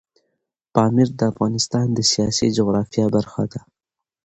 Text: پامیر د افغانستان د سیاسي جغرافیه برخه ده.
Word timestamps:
پامیر 0.73 1.09
د 1.19 1.21
افغانستان 1.31 1.85
د 1.93 1.99
سیاسي 2.11 2.47
جغرافیه 2.57 3.05
برخه 3.15 3.43
ده. 3.51 3.61